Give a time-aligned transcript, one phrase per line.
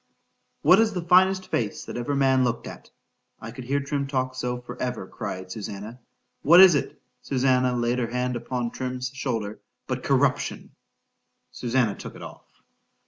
[0.63, 4.59] ——What is the finest face that ever man looked at!—I could hear Trim talk so
[4.59, 6.99] for ever, cried Susannah,—what is it!
[7.21, 12.63] (Susannah laid her hand upon Trim's shoulder)—but corruption?——Susannah took it off.